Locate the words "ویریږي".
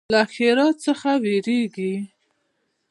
1.23-1.95